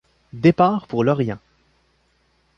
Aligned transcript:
Départ 0.33 0.87
pour 0.87 1.03
l’Orient. 1.03 1.37